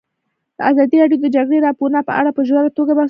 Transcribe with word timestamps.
ازادي 0.69 0.95
راډیو 1.01 1.19
د 1.21 1.23
د 1.25 1.27
جګړې 1.35 1.57
راپورونه 1.67 1.99
په 2.07 2.13
اړه 2.19 2.29
په 2.37 2.41
ژوره 2.47 2.69
توګه 2.77 2.89
بحثونه 2.89 2.97
کړي. 2.97 2.99